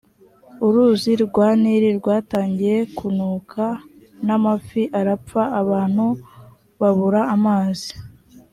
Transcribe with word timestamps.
uruzi 0.67 1.11
rwa 1.25 1.47
nili 1.61 1.89
rwatangiye 1.99 2.77
kunuka 2.97 3.63
n’amafi 4.25 4.83
arapfa 4.99 5.41
abantu 5.61 6.05
babura 6.79 7.21
amazi 7.35 7.91